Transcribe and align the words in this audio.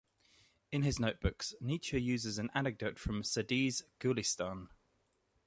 In 0.71 0.81
his 0.81 0.99
notebooks, 0.99 1.53
Nietzsche 1.61 2.01
uses 2.01 2.39
an 2.39 2.49
anecdote 2.55 2.97
from 2.97 3.21
Sa'di's 3.21 3.83
"Gulistan". 3.99 4.69